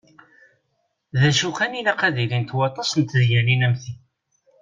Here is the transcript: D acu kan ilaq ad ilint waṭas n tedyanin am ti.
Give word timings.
D 1.15 1.21
acu 1.29 1.49
kan 1.57 1.77
ilaq 1.79 2.01
ad 2.07 2.17
ilint 2.23 2.51
waṭas 2.59 2.89
n 2.95 3.01
tedyanin 3.03 3.65
am 3.67 3.75
ti. 3.83 3.93